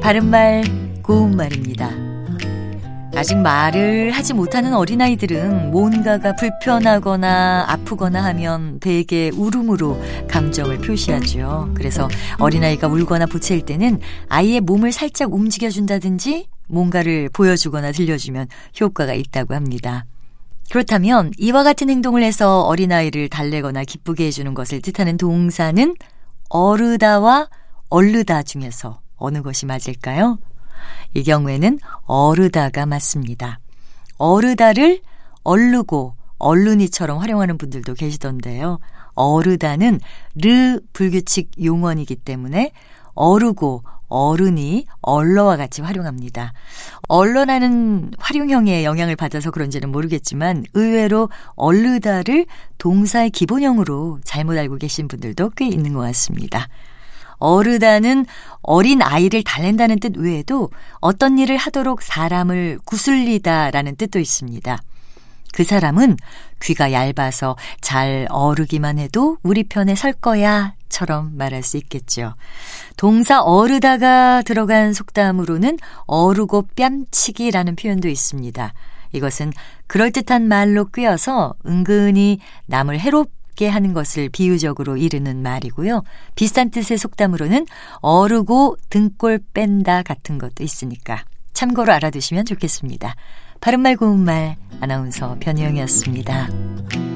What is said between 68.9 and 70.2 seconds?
해도 우리 편에 설